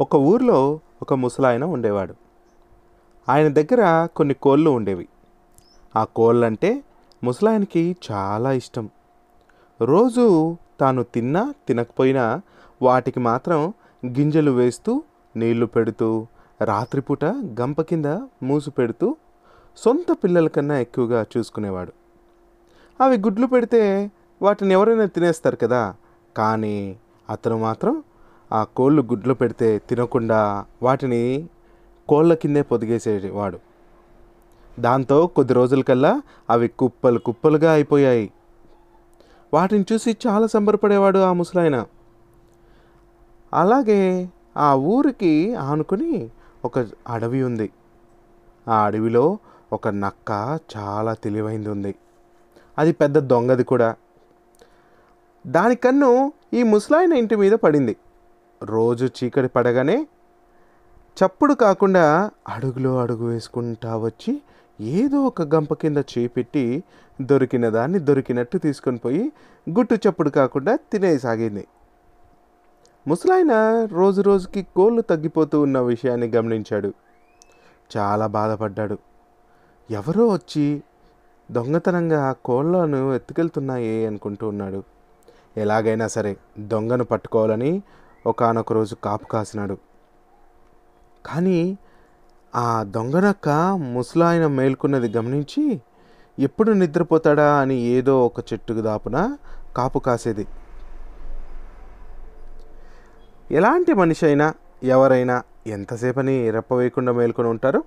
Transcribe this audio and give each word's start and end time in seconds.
ఒక 0.00 0.16
ఊర్లో 0.16 0.80
ఒక 1.02 1.14
ముసలాయన 1.14 1.64
ఉండేవాడు. 1.64 2.14
ఆయన 3.28 3.48
దగ్గర 3.48 4.08
కొన్ని 4.16 4.34
కోళ్ళు 4.34 4.70
ఉండేవి. 4.70 5.08
ఆ 5.96 6.04
కోళ్ళంటే 6.04 6.82
ముసలాయనకి 7.24 7.96
చాలా 8.10 8.52
ఇష్టం. 8.52 8.90
రోజు 9.80 10.56
తాను 10.80 11.02
తిన్నా 11.02 11.54
తినకపోయినా 11.68 12.40
వాటికి 12.82 13.20
మాత్రం 13.20 13.74
గింజలు 14.06 14.50
వేస్తూ 14.50 15.02
నీళ్ళు 15.36 15.66
పెడుతూ 15.66 16.26
రాత్రిపూట 16.64 17.24
గంప 17.24 17.80
కింద 17.80 18.06
మూసు 18.42 18.70
పెడుతూ 18.70 19.16
సొంత 19.76 20.16
పిల్లల 20.24 20.48
కన్నా 20.48 20.78
ఎక్కువగా 20.78 21.26
చూసుకునేవాడు. 21.36 21.92
అవి 23.00 23.18
గుడ్లు 23.18 23.46
పెడితే 23.46 24.10
వాటిని 24.42 24.72
ఎవరైనా 24.72 25.04
తినేస్తారు 25.04 25.56
కదా. 25.56 25.94
కానీ 26.36 26.96
అతను 27.30 27.58
మాత్రం 27.58 28.02
ఆ 28.52 28.62
కోళ్ళు 28.64 29.02
గుడ్లు 29.02 29.34
పెడితే 29.34 29.78
తినకుండా 29.78 30.64
వాటిని 30.82 31.48
కోళ్ళ 32.08 32.34
కిందే 32.34 32.62
పొదిగేసేవాడు. 32.62 33.58
దాంతో 34.80 35.26
కొద్ది 35.26 35.54
రోజులకల్లా 35.54 36.22
అవి 36.50 36.68
కుప్పలు 36.68 37.18
కుప్పలుగా 37.18 37.72
అయిపోయాయి. 37.72 38.32
వాటిని 39.54 39.84
చూసి 39.92 40.16
చాలా 40.26 40.46
సంబరపడేవాడు 40.46 41.18
ఆ 41.18 41.32
ముసలాయన. 41.32 41.86
అలాగే 43.54 44.30
ఆ 44.56 44.74
ఊరికి 44.74 45.54
ఆనుకొని 45.54 46.30
ఒక 46.64 46.78
అడవి 47.08 47.42
ఉంది. 47.42 47.70
ఆ 48.68 48.84
అడవిలో 48.84 49.38
ఒక 49.72 49.88
నక్క 49.88 50.58
చాలా 50.76 51.14
తెలివైంది 51.14 51.70
ఉంది 51.70 51.94
అది 52.78 52.92
పెద్ద 52.92 53.18
దొంగది 53.18 53.64
కూడా. 53.64 53.94
దాని 55.46 55.74
కన్ను 55.74 56.32
ఈ 56.54 56.62
ముసలాయన 56.62 57.12
ఇంటి 57.12 57.36
మీద 57.36 57.52
పడింది. 57.52 57.96
రోజు 58.64 59.06
చీకటి 59.06 59.48
పడగానే 59.48 60.06
చప్పుడు 61.24 61.54
కాకుండా 61.54 62.30
అడుగులో 62.48 63.00
అడుగు 63.00 63.26
వేసుకుంటా 63.26 63.96
వచ్చి 63.96 64.42
ఏదో 64.80 65.20
ఒక 65.20 65.42
గంప 65.42 65.74
కింద 65.74 65.96
చేపెట్టి 65.96 66.84
దొరికిన 67.22 67.68
దాన్ని 67.68 67.98
దొరికినట్టు 67.98 68.58
తీసుకొని 68.58 68.98
పోయి 68.98 69.32
గుట్టు 69.70 69.94
చప్పుడు 69.94 70.30
కాకుండా 70.30 70.76
తినేసాగింది. 70.76 71.66
ముసలాయన 73.08 73.84
రోజు 73.92 74.22
రోజుకి 74.22 74.66
కోళ్ళు 74.76 75.02
తగ్గిపోతూ 75.02 75.60
ఉన్న 75.60 75.80
విషయాన్ని 75.80 76.26
గమనించాడు. 76.26 76.94
చాలా 77.96 78.26
బాధపడ్డాడు. 78.26 78.98
ఎవరో 79.90 80.28
వచ్చి 80.28 80.82
దొంగతనంగా 81.50 82.32
కోళ్ళను 82.32 83.14
ఎత్తుకెళ్తున్నాయే 83.14 84.06
అనుకుంటూ 84.06 84.48
ఉన్నాడు. 84.48 84.82
ఎలాగైనా 85.56 86.08
సరే 86.08 86.36
దొంగను 86.58 87.04
పట్టుకోవాలని 87.04 87.82
ఒకనొక 88.26 88.72
రోజు 88.72 88.94
కాపు 88.94 89.26
కాసినాడు. 89.26 89.78
కానీ 91.26 91.78
ఆ 92.54 92.82
దొంగనక్క 92.82 93.48
ముసలాయన 93.92 94.46
మేల్కొన్నది 94.46 95.08
గమనించి 95.16 95.80
ఎప్పుడు 96.38 96.72
నిద్రపోతాడా? 96.72 97.56
అని 97.56 97.74
ఏదో 97.74 98.26
ఒక 98.26 98.52
చెట్టుకు 98.52 98.80
దాపున 98.80 99.36
కాపు 99.76 99.98
కాసేది. 99.98 100.46
ఎలాంటి 103.50 103.94
మనిషి 103.94 104.26
అయినా 104.26 104.54
ఎవరైనా 104.82 105.42
ఎంతసేపని 105.66 106.50
రెప్ప 106.50 106.74
వేయకుండా 106.74 107.12
మేల్కొని 107.12 107.48
ఉంటారు? 107.48 107.84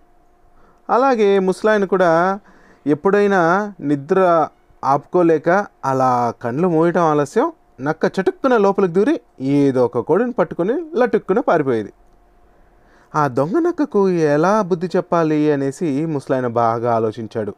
అలాగే 0.89 1.39
ముసలాయన 1.39 1.86
కూడా 1.86 2.39
ఎప్పుడైనా 2.88 3.73
నిద్ర 3.80 4.47
ఆపుకోలేక 4.83 5.66
అలా 5.86 6.33
కళ్ళు 6.44 6.67
మూయటం 6.67 7.02
ఆలస్యం? 7.02 7.52
నక్క 7.81 8.06
చటుక్కున 8.06 8.58
లోపలికి 8.58 8.94
దూరి 8.94 9.22
ఏదో 9.42 9.86
ఒక 9.86 10.00
కోడిని 10.00 10.31
పట్టుకొని 10.31 10.73
లటుక్కున 10.95 11.40
పారిపోయేది. 11.40 11.94
ఆ 13.16 13.28
దొంగ 13.28 13.59
నక్కకు 13.59 14.09
ఎలా 14.09 14.62
బుద్ధి 14.62 14.88
చెప్పాలి 14.95 15.52
అనేసి 15.52 16.06
ముసలాయన 16.06 16.48
బాగా 16.48 16.95
ఆలోచించాడు. 16.95 17.54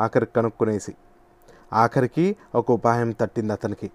ఆఖరికి 0.00 0.32
కనుక్కునేసి 0.36 0.94
ఆఖరికి 1.72 2.36
ఒక 2.54 2.70
ఉపాయం 2.70 3.10
తట్టింది 3.10 3.52
అతనికి. 3.52 3.90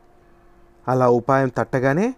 అలా 0.87 1.09
ఉపాయం 1.09 1.47
తట్టగానే 1.57 2.13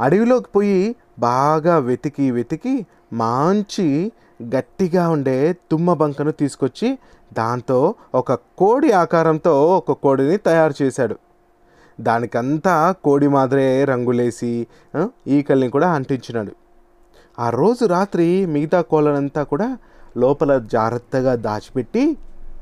అడవిలోకి 0.00 0.48
పోయి 0.56 0.96
బాగా 1.18 1.78
వెతికి 1.78 2.30
వెతికి 2.30 2.86
మంచి 3.12 4.12
గట్టిగా 4.42 5.10
ఉండే 5.10 5.52
తుమ్మ 5.52 5.92
బంకను 5.94 6.32
తీసుకొచ్చి 6.32 6.98
దాంతో 7.32 7.94
ఒక 8.14 8.32
కోడి 8.32 8.92
ఆకారంతో 8.92 9.76
ఒక 9.76 9.92
కోడిని 9.92 10.36
తయారు 10.36 10.74
చేశాడు. 10.82 11.16
దానికంతా 12.02 12.74
కోడి 13.04 13.28
మాదిరే 13.28 13.84
రంగులేసి 13.84 14.66
ఈకల్ని 15.28 15.68
కూడా 15.70 15.88
అంటించినాడు. 15.92 16.52
ఆ 17.38 17.50
రోజు 17.50 17.84
రాత్రి 17.84 18.46
మిగతా 18.46 18.80
కోళ్ళనంతా 18.80 19.42
కూడా 19.42 19.68
లోపల 20.16 20.58
జాగ్రత్తగా 20.72 21.34
దాచిపెట్టి 21.34 22.04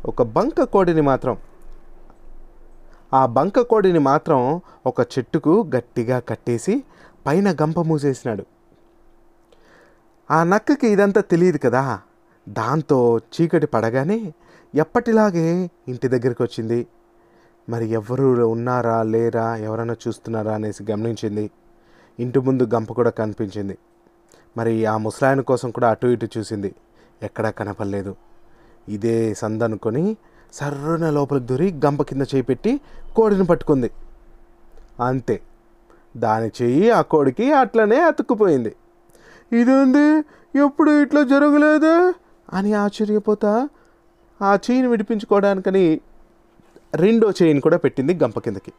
ఒక 0.07 0.23
బంక 0.23 0.63
కోడిని 0.63 1.01
మాత్రం 1.01 1.37
ఆ 3.15 3.27
బంక 3.27 3.61
కోడిని 3.61 3.99
మాత్రం 3.99 4.61
ఒక 4.87 5.01
చెట్టుకు 5.01 5.55
గట్టిగా 5.77 6.19
కట్టేసి 6.19 6.75
పైన 7.27 7.53
గంప 7.53 7.81
మూసేసినాడు. 7.81 8.45
ఆ 10.31 10.45
నక్కకి 10.45 10.87
ఇదంతా 10.89 11.21
తెలియదు 11.21 11.59
కదా. 11.59 12.01
దాంతో 12.49 12.99
చీకటి 13.35 13.67
పడగానే 13.67 14.19
ఎప్పటిలాగే 14.75 15.71
ఇంటి 15.89 16.09
దగ్గరికి 16.09 16.43
వచ్చింది 16.43 16.87
మరి 17.69 17.87
ఎవరు 17.87 18.47
ఉన్నారా 18.47 19.03
లేరా 19.03 19.57
ఎవరైనా 19.57 19.97
చూస్తున్నారా 20.09 20.55
అనేసి 20.55 20.87
గమనించింది. 20.91 21.51
ఇంటి 22.21 22.41
ముందు 22.41 22.69
గంప 22.75 22.93
కూడా 22.93 23.11
కనిపించింది. 23.11 23.79
మరి 24.57 24.87
ఆ 24.87 24.97
ముసలాయన 24.97 25.41
కోసం 25.41 25.71
కూడా 25.71 25.91
అటు 25.91 26.07
ఇటు 26.07 26.29
చూసింది. 26.39 26.75
ఎక్కడా 27.23 27.51
కనపడలేదు. 27.51 28.17
ఇదే 28.89 29.35
సందనుకొని 29.35 30.17
సర్రున 30.53 31.11
లోపలికి 31.11 31.47
దూరి 31.47 31.81
గంప 31.85 32.03
కింద 32.03 32.23
చేయి 32.23 32.43
పెట్టి 32.43 32.81
కోడిని 33.17 33.45
పట్టుకుంది. 33.45 33.91
అంతే. 35.01 35.41
దాని 36.17 36.51
చెయ్యి 36.63 36.91
ఆ 36.91 37.01
కోడికి 37.01 37.53
అట్లనే 37.53 38.01
అతుక్కుపోయింది. 38.01 38.77
ఇదేంది? 39.53 40.25
ఎప్పుడు 40.59 41.03
ఇట్లా 41.03 41.23
జరగలేదు? 41.23 42.15
అని 42.53 42.73
ఆశ్చర్యపోతా 42.73 43.69
ఆ 44.43 44.55
చెయ్యిని 44.55 44.89
విడిపించుకోవడానికని 44.89 46.01
రెండో 46.95 47.33
చైన్ 47.43 47.61
కూడా 47.61 47.77
పెట్టింది 47.77 48.15
గంప 48.23 48.39
కిందకి. 48.39 48.73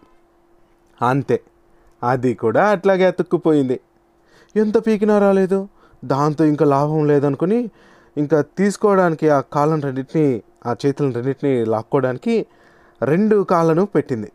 అంతే. 1.02 1.42
అది 2.04 2.34
కూడా 2.34 2.70
అట్లాగే 2.70 3.06
అతుక్కుపోయింది. 3.06 3.80
ఎంత 4.56 4.88
పీకినా 4.88 5.20
రాలేదు. 5.20 5.68
దాంతో 6.06 6.46
ఇంకా 6.46 6.66
లాభం 6.66 7.08
లేదనుకుని 7.08 7.70
ఇంకా 8.18 8.42
తీసుకోవడానికి 8.42 9.30
ఆ 9.30 9.40
కాళ్ళను 9.40 9.82
రెండింటిని 9.82 10.42
ఆ 10.66 10.76
చేతులను 10.86 11.14
రెండింటిని 11.14 11.66
లాక్కోవడానికి 11.66 12.46
రెండు 13.02 13.44
కాళ్ళను 13.44 13.86
పెట్టింది. 13.86 14.32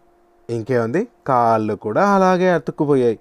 ఇంకేముంది? 0.50 1.08
కాళ్ళు 1.26 1.74
కూడా 1.74 2.08
అలాగే 2.08 2.50
అతుక్కుపోయాయి. 2.50 3.18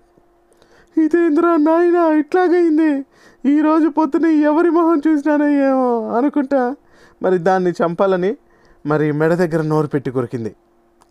ఇదేంద్రా 1.06 1.58
నాయన 1.58 2.18
ఇట్లాగైంది 2.18 3.06
ఈరోజు 3.50 3.88
పొద్దున 3.88 4.26
ఎవరి 4.26 4.70
మొహం 4.70 5.02
చూసినానో 5.08 5.48
ఏమో 5.48 6.10
అనుకుంటా. 6.18 6.76
మరి 7.24 7.38
దాన్ని 7.38 7.72
చంపాలని 7.72 8.38
మరి 8.86 9.12
మెడ 9.12 9.34
దగ్గర 9.34 9.62
నోరు 9.62 9.88
పెట్టి 9.88 10.12
కొరికింది. 10.12 10.56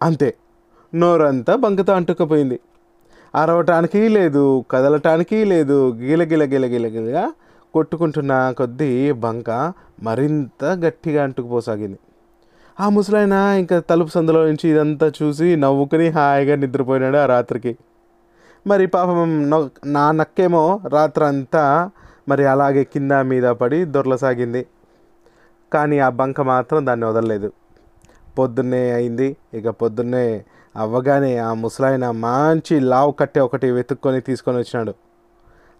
అంతే. 0.02 0.34
నోరంతా 0.94 1.56
బంకతో 1.56 1.92
అంటుకుపోయింది. 1.92 2.60
అరవటానికి 3.34 4.08
లేదు 4.08 4.64
కదలటానికి 4.70 5.44
లేదు 5.44 5.94
గిల 5.94 6.22
గిల 6.22 6.44
గిల 6.44 6.66
గిల 6.66 6.86
గిలగా 6.86 7.32
కొట్టుకుంటున్న 7.72 8.54
కొద్దీ 8.58 9.12
బంక 9.12 9.72
మరింత 10.02 10.64
గట్టిగా 10.64 11.22
అంటుకుపోసాగింది. 11.22 11.98
ఆ 12.80 12.88
ముసలాయన 12.88 13.32
ఇంకా 13.32 13.78
తలుపు 13.78 14.10
సందులో 14.10 14.44
నుంచి 14.44 14.68
ఇదంతా 14.68 15.12
చూసి 15.22 15.56
నవ్వుకుని 15.56 16.08
హాయిగా 16.08 16.56
నిద్రపోయినాడు 16.56 17.16
ఆ 17.16 17.26
రాత్రికి. 17.26 17.76
మరి 18.66 18.86
పాపం 18.86 19.50
నొ- 19.50 19.68
నా 19.86 20.12
నక్కేమో 20.12 20.80
రాత్రంతా 20.88 21.90
మరి 22.28 22.46
అలాగే 22.46 22.84
కింద 22.84 23.12
మీద 23.12 23.42
పడి 23.42 23.84
దొరలసాగింది. 23.84 24.66
కానీ 25.72 25.98
ఆ 25.98 26.08
బంక 26.08 26.40
మాత్రం 26.40 26.86
దాన్ని 26.86 27.06
వదలలేదు. 27.06 27.52
పొద్దున్నే 28.38 28.92
అయింది. 28.92 29.36
ఇక 29.54 29.68
పొద్దున్నే 29.68 30.44
అవ్వగానే 30.76 31.36
ఆ 31.38 31.54
ముసలాయన 31.54 32.10
మంచి 32.10 32.80
లావు 32.80 33.10
కట్టె 33.12 33.40
ఒకటి 33.40 33.70
వెతుక్కొని 33.70 34.20
తీసుకొని 34.20 34.58
వచ్చినాడు. 34.58 34.94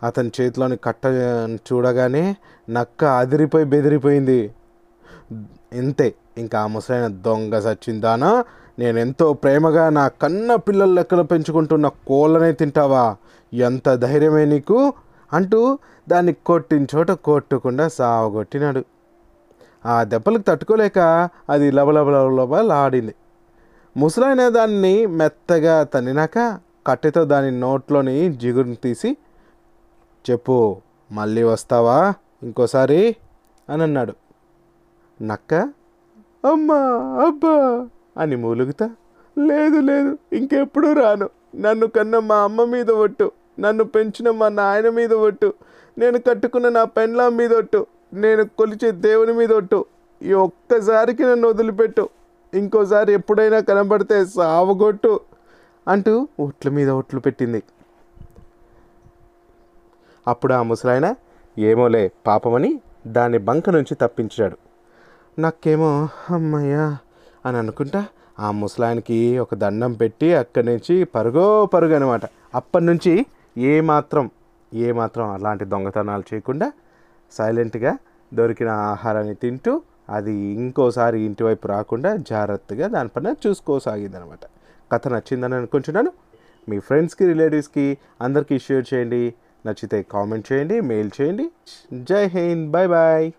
అతని 0.03 0.31
చేతిలోని 0.41 0.77
కట్ట 0.77 1.07
చూడగానే 1.67 2.37
నక్క 2.71 3.05
అదిరిపోయి 3.05 3.65
బెదిరిపోయింది. 3.65 4.55
ఇంతే 5.73 6.15
ఇంకా 6.39 6.61
ఆ 6.61 6.67
ముసలైన 6.67 7.07
దొంగ 7.07 7.59
సచ్చిందానా? 7.59 8.45
నేను 8.79 8.99
ఎంతో 8.99 9.33
ప్రేమగా 9.33 9.91
నా 9.91 10.09
కన్న 10.09 10.55
పిల్లల 10.55 10.91
లెక్కలు 10.93 11.23
పెంచుకుంటున్న 11.23 11.89
కోళ్ళనే 11.89 12.53
తింటావా? 12.53 13.17
ఎంత 13.53 13.95
ధైర్యమే 13.95 14.45
నీకు? 14.45 14.93
అంటూ 15.33 15.79
దాన్ని 16.09 16.33
కొట్టిన 16.33 16.87
చోట 16.95 17.11
కొట్టకుండా 17.11 17.89
సావగొట్టినాడు 17.89 18.85
ఆ 19.87 20.05
దెబ్బలకు 20.05 20.43
తట్టుకోలేక 20.43 20.99
అది 21.51 21.71
లబలబలబలాడింది 21.71 23.15
ముసలైన 23.97 24.49
దాన్ని 24.49 25.07
మెత్తగా 25.07 25.85
తన్నినాక 25.85 26.59
కట్టెతో 26.87 27.25
దాని 27.25 27.51
నోట్లోని 27.51 28.33
జిగురుని 28.33 28.75
తీసి 28.75 29.17
చెప్పు 30.31 30.77
మళ్ళీ 31.13 31.43
వస్తావా? 31.43 32.15
ఇంకోసారి? 32.43 33.17
అని 33.69 33.83
అన్నాడు 33.83 34.15
నక్క 35.23 35.55
అమ్మా 36.45 36.79
అబ్బా! 37.27 37.89
అని 38.17 38.37
మూలుగుతా 38.37 38.91
లేదు 39.39 39.81
లేదు 39.81 40.19
ఇంకెప్పుడు 40.33 40.93
రాను. 40.93 41.31
నన్ను 41.55 41.87
కన్న 41.87 42.19
మా 42.19 42.37
అమ్మ 42.37 42.65
మీద 42.65 42.91
ఒట్టు. 42.91 43.33
నన్ను 43.61 43.85
పెంచిన 43.85 44.31
మా 44.31 44.49
నాయన 44.49 44.89
మీద 44.89 45.13
ఒట్టు. 45.13 45.55
నేను 45.99 46.19
కట్టుకున్న 46.19 46.69
నా 46.69 46.85
పెండ్లాం 46.85 47.37
మీద 47.37 47.53
ఒట్టు. 47.55 47.87
నేను 48.15 48.45
కొలిచే 48.45 48.91
దేవుని 48.91 49.33
మీద 49.33 49.53
ఒట్టు. 49.53 49.85
ఈ 50.23 50.33
ఒక్కసారికి 50.33 51.23
నన్ను 51.23 51.49
వదిలిపెట్టు. 51.49 52.09
ఇంకోసారి 52.55 53.13
ఎప్పుడైనా 53.13 53.61
కనబడితే 53.61 54.25
సావగొట్టు 54.25 55.21
అంటూ 55.89 56.29
ఒట్ల 56.41 56.69
మీద 56.69 56.91
ఒట్లు 56.91 57.21
పెట్టింది. 57.21 57.63
అప్పుడు 60.29 60.55
ఆ 60.55 60.63
ముసలాయన 60.63 61.15
ఏమోలే 61.59 62.13
పాపమని 62.27 62.81
దాన్ని 63.07 63.39
బంక 63.39 63.71
నుంచి 63.71 63.95
తప్పించాడు. 63.95 64.57
నాకేమో 65.39 66.09
అమ్మయ్యా 66.31 66.99
అని 67.47 67.57
అనుకుంటా 67.57 68.07
ఆ 68.41 68.51
ముసలాయనకి 68.51 69.39
ఒక 69.39 69.55
దండం 69.55 69.93
పెట్టి 69.93 70.35
అక్కడి 70.35 70.67
నుంచి 70.67 71.05
పరుగో 71.05 71.67
పరుగు 71.67 71.95
అనమాట 71.95 72.21
అప్పటి 72.55 72.85
నుంచి 72.85 73.27
ఏ 73.59 73.81
మాత్రం 73.81 74.31
ఏ 74.75 74.93
మాత్రం 74.93 75.31
అలాంటి 75.31 75.65
దొంగతనాలు 75.65 76.23
చేయకుండా 76.35 76.73
సైలెంట్గా 77.33 77.97
దొరికిన 78.35 78.69
ఆహారాన్ని 78.69 79.35
తింటూ 79.35 79.83
అది 80.11 80.35
ఇంకోసారి 80.35 81.21
ఇంటివైపు 81.21 81.69
రాకుండా 81.69 82.17
జాగ్రత్తగా 82.17 82.89
దానిపైన 82.89 83.35
చూసుకోసాగింది 83.47 84.17
అనమాట 84.17 84.39
కథ 84.93 85.09
నచ్చిందని 85.09 85.55
అనుకుంటున్నాను. 85.55 86.13
మీ 86.69 86.79
ఫ్రెండ్స్కి 86.79 87.27
రిలేటివ్స్కి 87.27 87.99
అందరికీ 88.21 88.59
షేర్ 88.59 88.95
చేయండి. 88.95 89.35
నచ్చితే 89.67 90.03
కామెంట్ 90.03 90.53
చేయండి 90.53 90.81
మెయిల్ 90.81 91.11
చేయండి. 91.21 91.51
జై 91.95 92.27
హింద్. 92.27 92.71
Bye 92.71 92.89
bye. 92.89 93.33